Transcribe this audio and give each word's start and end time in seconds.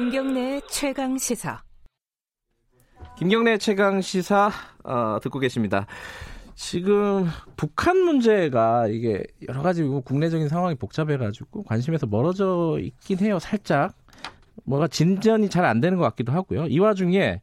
김경래 0.00 0.62
최강 0.70 1.18
시사. 1.18 1.62
김경래 3.18 3.58
최강 3.58 4.00
시사 4.00 4.50
어, 4.82 5.18
듣고 5.22 5.38
계십니다. 5.38 5.86
지금 6.54 7.26
북한 7.54 7.98
문제가 7.98 8.88
이게 8.88 9.22
여러 9.46 9.60
가지 9.60 9.82
국내적인 9.84 10.48
상황이 10.48 10.74
복잡해가지고 10.74 11.64
관심에서 11.64 12.06
멀어져 12.06 12.78
있긴 12.80 13.18
해요. 13.18 13.38
살짝 13.38 13.94
뭐가 14.64 14.88
진전이 14.88 15.50
잘 15.50 15.66
안 15.66 15.82
되는 15.82 15.98
것 15.98 16.04
같기도 16.04 16.32
하고요. 16.32 16.64
이 16.68 16.78
와중에 16.78 17.42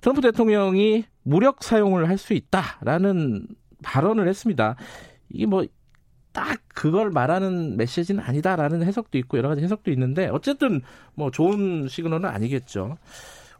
트럼프 0.00 0.22
대통령이 0.22 1.04
무력 1.24 1.62
사용을 1.62 2.08
할 2.08 2.16
수 2.16 2.32
있다라는 2.32 3.46
발언을 3.82 4.28
했습니다. 4.28 4.76
이게 5.28 5.44
뭐 5.44 5.66
딱 6.32 6.58
그걸 6.74 7.10
말하는 7.10 7.76
메시지는 7.76 8.22
아니다라는 8.22 8.82
해석도 8.82 9.18
있고 9.18 9.38
여러 9.38 9.48
가지 9.48 9.62
해석도 9.62 9.90
있는데 9.92 10.28
어쨌든 10.28 10.80
뭐 11.14 11.30
좋은 11.30 11.88
시그널은 11.88 12.28
아니겠죠. 12.28 12.96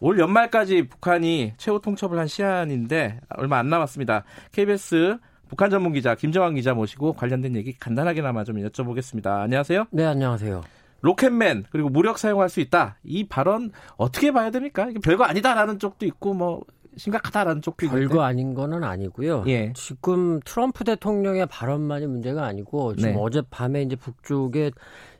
올 0.00 0.18
연말까지 0.18 0.88
북한이 0.88 1.52
최후 1.58 1.80
통첩을 1.80 2.18
한 2.18 2.26
시한인데 2.26 3.20
얼마 3.36 3.58
안 3.58 3.68
남았습니다. 3.68 4.24
KBS 4.50 5.18
북한 5.48 5.70
전문 5.70 5.92
기자 5.92 6.14
김정환 6.14 6.54
기자 6.54 6.74
모시고 6.74 7.12
관련된 7.12 7.54
얘기 7.56 7.72
간단하게나마 7.78 8.42
좀 8.42 8.56
여쭤보겠습니다. 8.56 9.42
안녕하세요. 9.42 9.86
네, 9.90 10.04
안녕하세요. 10.04 10.62
로켓맨 11.02 11.66
그리고 11.70 11.88
무력 11.88 12.18
사용할 12.18 12.48
수 12.48 12.60
있다. 12.60 12.96
이 13.04 13.24
발언 13.28 13.70
어떻게 13.96 14.32
봐야 14.32 14.50
됩니까? 14.50 14.88
이게 14.88 14.98
별거 14.98 15.24
아니다라는 15.24 15.78
쪽도 15.78 16.06
있고 16.06 16.32
뭐 16.34 16.64
심각하다라는 16.96 17.62
쪽도 17.62 17.86
있는데 17.86 18.20
아닌 18.20 18.54
거는 18.54 18.84
아니고요. 18.84 19.44
예. 19.46 19.72
지금 19.74 20.40
트럼프 20.44 20.84
대통령의 20.84 21.46
발언만이 21.46 22.06
문제가 22.06 22.44
아니고 22.44 22.96
지금 22.96 23.12
네. 23.12 23.18
어젯밤에 23.18 23.82
이제 23.82 23.96
북쪽에 23.96 24.72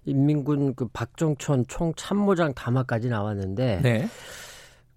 인민군 0.05 0.75
그 0.75 0.89
박정천 0.89 1.67
총 1.69 1.93
참모장 1.97 2.55
담화까지 2.55 3.09
나왔는데 3.09 3.81
네. 3.83 4.09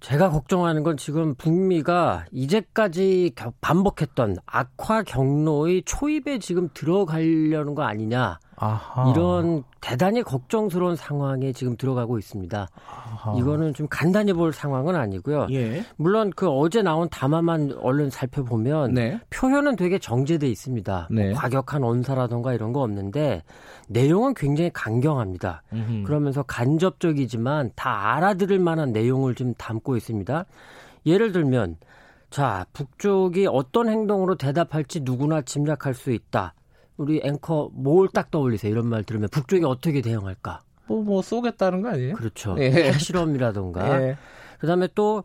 제가 0.01 0.29
걱정하는 0.29 0.83
건 0.83 0.97
지금 0.97 1.33
북미가 1.33 2.25
이제까지 2.31 3.33
반복했던 3.61 4.37
악화 4.45 5.01
경로의 5.01 5.83
초입에 5.83 6.37
지금 6.39 6.69
들어가려는 6.73 7.73
거 7.73 7.83
아니냐. 7.83 8.39
아하. 8.57 9.11
이런 9.11 9.63
대단히 9.81 10.23
걱정스러운 10.23 10.95
상황에 10.95 11.51
지금 11.51 11.75
들어가고 11.75 12.17
있습니다. 12.17 12.67
아하. 12.87 13.37
이거는 13.37 13.73
좀 13.73 13.87
간단히 13.89 14.33
볼 14.33 14.53
상황은 14.53 14.95
아니고요. 14.95 15.47
예. 15.51 15.83
물론 15.97 16.31
그 16.35 16.49
어제 16.49 16.81
나온 16.81 17.09
담화만 17.09 17.77
얼른 17.79 18.09
살펴보면 18.09 18.93
네. 18.93 19.19
표현은 19.29 19.75
되게 19.75 19.99
정제돼 19.99 20.47
있습니다. 20.47 21.09
네. 21.11 21.29
뭐 21.29 21.39
과격한 21.39 21.83
언사라던가 21.83 22.53
이런 22.53 22.73
거 22.73 22.81
없는데 22.81 23.43
내용은 23.87 24.33
굉장히 24.33 24.71
강경합니다. 24.73 25.63
음흠. 25.73 26.03
그러면서 26.03 26.43
간접적이지만 26.43 27.71
다 27.75 28.15
알아들을 28.15 28.57
만한 28.59 28.91
내용을 28.91 29.35
좀 29.35 29.53
담고 29.55 29.97
있습니다. 29.97 30.45
예를 31.05 31.31
들면 31.31 31.77
자, 32.29 32.65
북쪽이 32.73 33.47
어떤 33.47 33.87
행동으로 33.87 34.35
대답할지 34.35 35.01
누구나 35.01 35.41
짐작할 35.41 35.93
수 35.93 36.11
있다. 36.11 36.53
우리 36.97 37.19
앵커 37.23 37.69
뭘 37.73 38.07
딱 38.13 38.31
떠올리세요? 38.31 38.71
이런 38.71 38.87
말 38.87 39.03
들으면 39.03 39.29
북쪽이 39.29 39.63
어떻게 39.65 40.01
대응할까? 40.01 40.61
뭐, 40.87 41.03
뭐 41.03 41.21
쏘겠다는 41.21 41.81
거 41.81 41.89
아니에요? 41.89 42.15
그렇죠. 42.15 42.55
예. 42.59 42.71
핵실험이라던가. 42.71 44.01
예. 44.09 44.17
그 44.59 44.67
다음에 44.67 44.87
또 44.95 45.23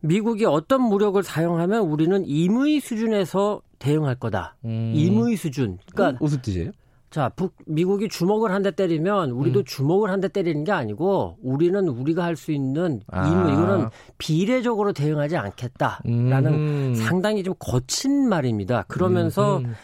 미국이 0.00 0.44
어떤 0.44 0.82
무력을 0.82 1.20
사용하면 1.22 1.82
우리는 1.82 2.22
임의 2.24 2.80
수준에서 2.80 3.60
대응할 3.78 4.14
거다. 4.16 4.56
음. 4.64 4.92
임의 4.94 5.36
수준. 5.36 5.78
그러니까 5.92 6.18
무슨 6.20 6.40
뜻이에요? 6.42 6.70
자, 7.10 7.30
북 7.30 7.54
미국이 7.66 8.08
주먹을 8.08 8.50
한 8.52 8.62
대 8.62 8.70
때리면 8.70 9.30
우리도 9.30 9.60
음. 9.60 9.64
주먹을 9.64 10.10
한 10.10 10.20
대 10.20 10.28
때리는 10.28 10.62
게 10.64 10.72
아니고 10.72 11.38
우리는 11.42 11.88
우리가 11.88 12.22
할 12.22 12.36
수 12.36 12.52
있는 12.52 13.00
아. 13.10 13.26
임무 13.26 13.50
이거는 13.50 13.88
비례적으로 14.18 14.92
대응하지 14.92 15.36
않겠다라는 15.38 16.52
음. 16.52 16.94
상당히 16.94 17.42
좀 17.42 17.54
거친 17.58 18.28
말입니다. 18.28 18.84
그러면서 18.88 19.58
음. 19.58 19.74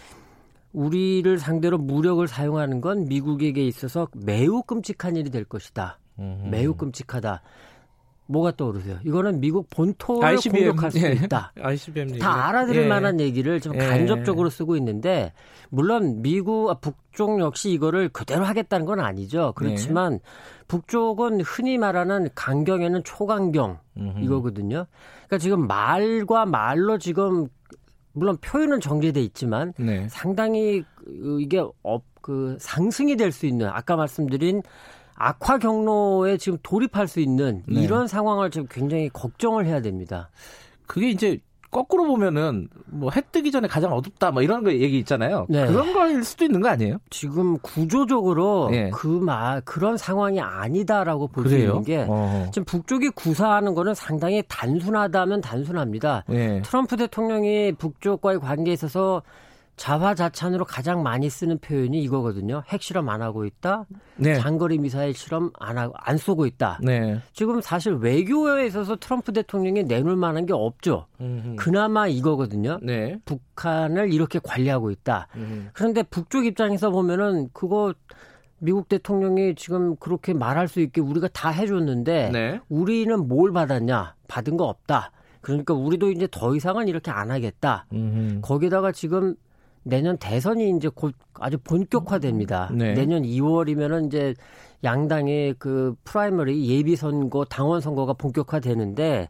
우리를 0.74 1.38
상대로 1.38 1.78
무력을 1.78 2.26
사용하는 2.26 2.80
건 2.80 3.06
미국에게 3.06 3.64
있어서 3.64 4.08
매우 4.14 4.62
끔찍한 4.62 5.16
일이 5.16 5.30
될 5.30 5.44
것이다. 5.44 5.98
음. 6.18 6.48
매우 6.50 6.74
끔찍하다. 6.74 7.42
뭐가 8.26 8.52
떠오르세요? 8.56 8.98
이거는 9.04 9.38
미국 9.40 9.68
본토를 9.68 10.26
ICBM, 10.26 10.68
공격할 10.68 10.90
수 10.90 11.06
예. 11.06 11.12
있다. 11.12 11.52
ICBM 11.60 12.18
다 12.18 12.48
알아들을 12.48 12.84
예. 12.84 12.86
만한 12.86 13.20
얘기를 13.20 13.60
좀 13.60 13.74
예. 13.74 13.78
간접적으로 13.78 14.48
쓰고 14.48 14.76
있는데 14.76 15.32
물론 15.68 16.22
미국 16.22 16.70
아, 16.70 16.74
북쪽 16.74 17.38
역시 17.40 17.70
이거를 17.70 18.08
그대로 18.08 18.44
하겠다는 18.44 18.86
건 18.86 19.00
아니죠. 19.00 19.52
그렇지만 19.56 20.14
예. 20.14 20.18
북쪽은 20.68 21.42
흔히 21.42 21.76
말하는 21.76 22.28
강경에는 22.34 23.04
초강경 23.04 23.78
음흠. 23.98 24.20
이거거든요. 24.20 24.86
그러니까 25.26 25.38
지금 25.38 25.66
말과 25.66 26.46
말로 26.46 26.96
지금 26.96 27.48
물론 28.14 28.38
표현은 28.38 28.80
정제돼 28.80 29.20
있지만 29.22 29.74
네. 29.76 30.08
상당히 30.08 30.82
이게 31.40 31.62
업, 31.82 32.02
그 32.22 32.56
상승이 32.58 33.16
될 33.16 33.32
수 33.32 33.44
있는 33.46 33.68
아까 33.68 33.96
말씀드린 33.96 34.62
악화 35.16 35.58
경로에 35.58 36.38
지금 36.38 36.58
돌입할 36.62 37.06
수 37.06 37.20
있는 37.20 37.62
네. 37.66 37.82
이런 37.82 38.06
상황을 38.08 38.50
지금 38.50 38.66
굉장히 38.70 39.08
걱정을 39.10 39.66
해야 39.66 39.82
됩니다. 39.82 40.30
그게 40.86 41.10
이제 41.10 41.38
거꾸로 41.74 42.04
보면은 42.06 42.68
뭐 42.86 43.10
해 43.10 43.20
뜨기 43.32 43.50
전에 43.50 43.66
가장 43.66 43.92
어둡다 43.92 44.30
뭐 44.30 44.42
이런 44.42 44.62
거 44.62 44.72
얘기 44.72 44.96
있잖아요. 45.00 45.46
네. 45.48 45.66
그런 45.66 45.92
거일 45.92 46.22
수도 46.22 46.44
있는 46.44 46.60
거 46.60 46.68
아니에요? 46.68 46.98
지금 47.10 47.58
구조적으로 47.58 48.68
네. 48.70 48.90
그말 48.90 49.60
그런 49.64 49.96
상황이 49.96 50.40
아니다라고 50.40 51.26
볼 51.28 51.48
수 51.48 51.56
있는 51.58 51.82
게 51.82 52.06
어. 52.08 52.46
지금 52.52 52.64
북쪽이 52.64 53.10
구사하는 53.10 53.74
거는 53.74 53.94
상당히 53.94 54.42
단순하다면 54.48 55.40
단순합니다. 55.40 56.22
네. 56.28 56.62
트럼프 56.62 56.96
대통령이 56.96 57.72
북쪽과의 57.72 58.38
관계에 58.38 58.72
있어서 58.74 59.22
자화자찬으로 59.76 60.64
가장 60.64 61.02
많이 61.02 61.28
쓰는 61.28 61.58
표현이 61.58 62.00
이거거든요. 62.02 62.62
핵실험 62.68 63.08
안 63.08 63.22
하고 63.22 63.44
있다. 63.44 63.86
네. 64.16 64.34
장거리 64.34 64.78
미사일 64.78 65.14
실험 65.14 65.50
안 65.58 65.78
하고 65.78 65.94
안 65.96 66.16
쏘고 66.16 66.46
있다. 66.46 66.78
네. 66.82 67.20
지금 67.32 67.60
사실 67.60 67.94
외교에 67.94 68.66
있어서 68.66 68.96
트럼프 68.96 69.32
대통령이 69.32 69.84
내놓을 69.84 70.16
만한 70.16 70.46
게 70.46 70.52
없죠. 70.52 71.06
음흠. 71.20 71.56
그나마 71.56 72.06
이거거든요. 72.06 72.78
네. 72.82 73.18
북한을 73.24 74.12
이렇게 74.12 74.38
관리하고 74.42 74.90
있다. 74.90 75.28
음흠. 75.34 75.70
그런데 75.72 76.02
북쪽 76.04 76.46
입장에서 76.46 76.90
보면은 76.90 77.48
그거 77.52 77.94
미국 78.58 78.88
대통령이 78.88 79.56
지금 79.56 79.96
그렇게 79.96 80.32
말할 80.32 80.68
수 80.68 80.80
있게 80.80 81.00
우리가 81.00 81.28
다 81.28 81.50
해줬는데 81.50 82.30
네. 82.32 82.60
우리는 82.68 83.28
뭘 83.28 83.52
받았냐? 83.52 84.14
받은 84.28 84.56
거 84.56 84.64
없다. 84.64 85.10
그러니까 85.40 85.74
우리도 85.74 86.10
이제 86.12 86.26
더 86.30 86.54
이상은 86.54 86.88
이렇게 86.88 87.10
안 87.10 87.30
하겠다. 87.30 87.86
음흠. 87.92 88.40
거기다가 88.40 88.92
지금 88.92 89.34
내년 89.84 90.16
대선이 90.16 90.70
이제 90.76 90.88
곧 90.92 91.14
아주 91.34 91.58
본격화됩니다. 91.58 92.70
네. 92.72 92.94
내년 92.94 93.22
2월이면은 93.22 94.06
이제 94.06 94.34
양당의 94.82 95.54
그 95.58 95.94
primary 96.04 96.68
예비 96.68 96.96
선거, 96.96 97.44
당원 97.44 97.80
선거가 97.80 98.14
본격화되는데 98.14 99.28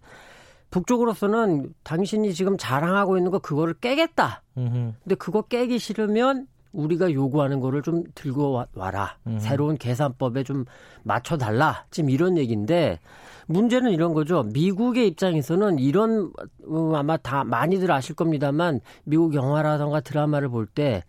북쪽으로서는 0.70 1.72
당신이 1.84 2.34
지금 2.34 2.56
자랑하고 2.56 3.16
있는 3.16 3.30
거 3.30 3.38
그거를 3.38 3.74
깨겠다. 3.74 4.42
음흠. 4.56 4.92
근데 5.02 5.14
그거 5.16 5.42
깨기 5.42 5.78
싫으면 5.78 6.48
우리가 6.74 7.12
요구하는 7.12 7.60
거를 7.60 7.82
좀 7.82 8.04
들고 8.14 8.52
와 8.74 8.90
라. 8.90 9.16
음. 9.26 9.38
새로운 9.38 9.78
계산법에 9.78 10.42
좀 10.42 10.64
맞춰달라. 11.04 11.86
지금 11.90 12.10
이런 12.10 12.36
얘기인데 12.36 13.00
문제는 13.46 13.92
이런 13.92 14.12
거죠. 14.12 14.42
미국의 14.42 15.06
입장에서는 15.08 15.78
이런 15.78 16.32
어, 16.68 16.92
아마 16.96 17.16
다 17.16 17.44
많이들 17.44 17.90
아실 17.90 18.14
겁니다만 18.14 18.80
미국 19.04 19.34
영화라던가 19.34 20.00
드라마를 20.00 20.48
볼 20.48 20.66
때 20.66 21.02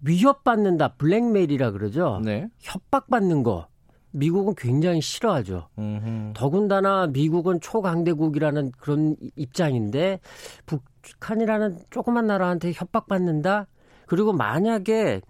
위협받는다 0.00 0.94
블랙메일이라 0.94 1.70
그러죠. 1.72 2.20
네. 2.24 2.46
협박받는 2.60 3.42
거 3.42 3.68
미국은 4.12 4.54
굉장히 4.56 5.00
싫어하죠. 5.00 5.68
음흠. 5.78 6.32
더군다나 6.34 7.08
미국은 7.08 7.60
초강대국이라는 7.60 8.72
그런 8.78 9.16
입장인데 9.34 10.20
북한이라는 10.66 11.78
조그만 11.90 12.26
나라한테 12.26 12.72
협박받는다. 12.72 13.66
그리고 14.06 14.32
만약에 14.32 15.20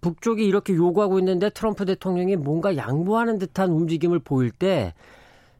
북쪽이 0.00 0.44
이렇게 0.44 0.74
요구하고 0.74 1.18
있는데 1.18 1.48
트럼프 1.50 1.86
대통령이 1.86 2.36
뭔가 2.36 2.76
양보하는 2.76 3.38
듯한 3.38 3.70
움직임을 3.70 4.18
보일 4.18 4.50
때 4.50 4.92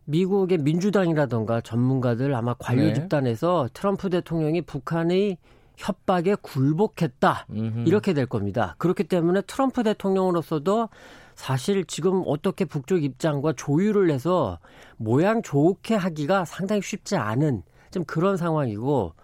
미국의 0.05 0.59
민주당이라던가 0.59 1.63
전문가들 1.63 2.35
아마 2.35 2.55
관료 2.55 2.83
네. 2.83 2.93
집단에서 2.93 3.69
트럼프 3.73 4.11
대통령이 4.11 4.63
북한의 4.63 5.39
협박에 5.77 6.37
굴복했다 6.41 7.47
음흠. 7.51 7.85
이렇게 7.87 8.13
될 8.13 8.27
겁니다. 8.27 8.75
그렇기 8.79 9.05
때문에 9.05 9.41
트럼프 9.43 9.83
대통령으로서도 9.83 10.89
사실 11.35 11.85
지금 11.87 12.23
어떻게 12.27 12.65
북쪽 12.65 13.03
입장과 13.03 13.55
조율을 13.57 14.11
해서 14.11 14.59
모양 14.97 15.43
좋게 15.43 15.95
하기가 15.97 16.45
상당히 16.45 16.81
쉽지 16.83 17.17
않은 17.17 17.63
좀 17.91 18.05
그런 18.05 18.37
상황이고 18.37 19.15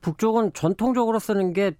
북쪽은 0.00 0.52
전통적으로 0.54 1.18
쓰는 1.18 1.52
게 1.52 1.72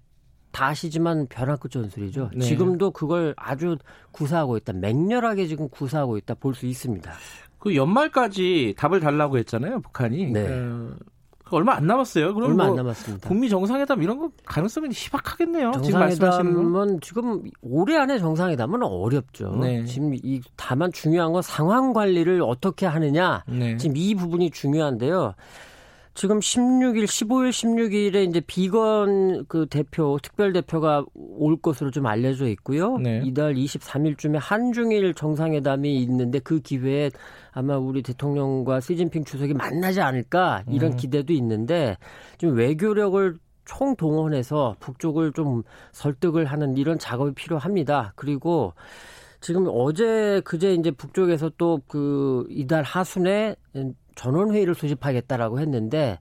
다 0.51 0.67
아시지만 0.67 1.27
벼랑끝 1.27 1.71
전술이죠. 1.71 2.31
네. 2.35 2.41
지금도 2.45 2.91
그걸 2.91 3.33
아주 3.37 3.77
구사하고 4.11 4.57
있다. 4.57 4.73
맹렬하게 4.73 5.47
지금 5.47 5.69
구사하고 5.69 6.17
있다 6.17 6.35
볼 6.35 6.53
수 6.53 6.65
있습니다. 6.65 7.11
그 7.59 7.75
연말까지 7.75 8.73
답을 8.77 8.99
달라고 8.99 9.37
했잖아요, 9.37 9.81
북한이. 9.81 10.25
네. 10.31 10.47
어, 10.49 10.95
얼마 11.51 11.73
안 11.75 11.85
남았어요. 11.85 12.33
그럼 12.33 12.51
얼마 12.51 12.63
뭐 12.63 12.71
안 12.73 12.77
남았습니다. 12.77 13.27
북미 13.27 13.49
정상회담 13.49 14.01
이런 14.01 14.17
거 14.19 14.31
가능성이 14.45 14.89
희박하겠네요. 14.93 15.71
정상회담은 15.73 17.01
지금, 17.01 17.41
지금 17.41 17.51
올해 17.61 17.97
안에 17.97 18.19
정상회담은 18.19 18.83
어렵죠. 18.83 19.57
네. 19.61 19.83
지금 19.85 20.13
이 20.15 20.41
다만 20.55 20.91
중요한 20.93 21.33
건 21.33 21.41
상황 21.41 21.91
관리를 21.93 22.41
어떻게 22.41 22.85
하느냐. 22.85 23.43
네. 23.47 23.75
지금 23.77 23.95
이 23.97 24.15
부분이 24.15 24.49
중요한데요. 24.51 25.35
지금 26.13 26.39
16일, 26.39 27.05
15일, 27.05 27.49
16일에 27.51 28.27
이제 28.27 28.41
비건 28.41 29.45
그 29.47 29.65
대표, 29.67 30.19
특별 30.21 30.51
대표가 30.51 31.05
올 31.13 31.55
것으로 31.61 31.89
좀 31.89 32.05
알려져 32.05 32.47
있고요. 32.47 32.97
네. 32.97 33.21
이달 33.23 33.55
23일쯤에 33.55 34.37
한중일 34.39 35.13
정상회담이 35.13 36.01
있는데 36.03 36.39
그 36.39 36.59
기회에 36.59 37.11
아마 37.53 37.77
우리 37.77 38.03
대통령과 38.03 38.81
시진핑 38.81 39.23
주석이 39.23 39.53
만나지 39.53 40.01
않을까 40.01 40.63
이런 40.69 40.91
음. 40.91 40.97
기대도 40.97 41.31
있는데 41.33 41.97
좀 42.37 42.55
외교력을 42.55 43.37
총동원해서 43.63 44.75
북쪽을 44.79 45.31
좀 45.31 45.63
설득을 45.93 46.45
하는 46.45 46.77
이런 46.77 46.99
작업이 46.99 47.33
필요합니다. 47.33 48.13
그리고 48.15 48.73
지금 49.39 49.65
어제 49.69 50.41
그제 50.45 50.73
이제 50.73 50.91
북쪽에서 50.91 51.51
또 51.57 51.79
그 51.87 52.45
이달 52.49 52.83
하순에 52.83 53.55
전원회의를 54.15 54.75
소집하겠다라고 54.75 55.59
했는데 55.59 56.19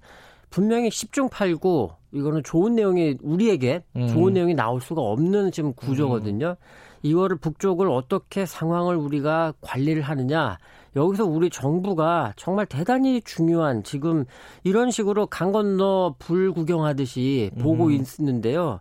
분명히 0.50 0.88
10중 0.88 1.30
8구 1.30 1.94
이거는 2.12 2.42
좋은 2.42 2.74
내용이 2.74 3.16
우리에게 3.22 3.84
음. 3.96 4.08
좋은 4.08 4.32
내용이 4.32 4.54
나올 4.54 4.80
수가 4.80 5.00
없는 5.00 5.52
지금 5.52 5.72
구조거든요. 5.74 6.50
음. 6.50 6.54
이거를 7.02 7.36
북쪽을 7.38 7.88
어떻게 7.88 8.44
상황을 8.44 8.96
우리가 8.96 9.54
관리를 9.60 10.02
하느냐 10.02 10.58
여기서 10.96 11.24
우리 11.24 11.50
정부가 11.50 12.34
정말 12.36 12.66
대단히 12.66 13.20
중요한 13.22 13.84
지금 13.84 14.24
이런 14.64 14.90
식으로 14.90 15.26
강 15.26 15.52
건너 15.52 16.16
불 16.18 16.52
구경하듯이 16.52 17.52
보고 17.60 17.86
음. 17.86 17.92
있는데요. 17.92 18.80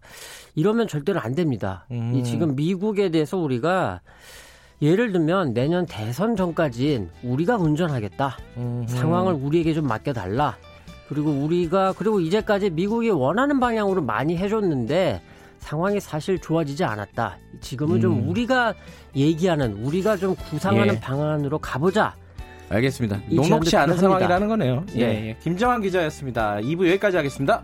이러면 0.55 0.87
절대로 0.87 1.19
안 1.19 1.35
됩니다. 1.35 1.85
음. 1.91 2.13
이 2.15 2.23
지금 2.23 2.55
미국에 2.55 3.09
대해서 3.09 3.37
우리가 3.37 4.01
예를 4.81 5.11
들면 5.11 5.53
내년 5.53 5.85
대선 5.85 6.35
전까지는 6.35 7.09
우리가 7.23 7.57
운전하겠다. 7.57 8.37
음 8.57 8.85
상황을 8.87 9.33
우리에게 9.33 9.73
좀 9.73 9.87
맡겨달라. 9.87 10.57
그리고 11.09 11.31
우리가 11.31 11.93
그리고 11.97 12.19
이제까지 12.19 12.69
미국이 12.69 13.09
원하는 13.09 13.59
방향으로 13.59 14.01
많이 14.01 14.37
해줬는데 14.37 15.21
상황이 15.59 15.99
사실 15.99 16.39
좋아지지 16.39 16.83
않았다. 16.83 17.37
지금은 17.59 17.97
음. 17.97 18.01
좀 18.01 18.29
우리가 18.29 18.73
얘기하는 19.15 19.73
우리가 19.83 20.15
좀 20.15 20.35
구상하는 20.35 20.95
예. 20.95 20.99
방안으로 20.99 21.59
가보자. 21.59 22.15
알겠습니다. 22.69 23.19
녹록치 23.29 23.75
않은 23.75 23.97
상황이라는 23.97 24.47
거네요. 24.47 24.85
예. 24.95 25.01
예. 25.01 25.37
김정환 25.41 25.81
기자였습니다. 25.81 26.57
2부 26.57 26.87
여기까지 26.87 27.17
하겠습니다. 27.17 27.61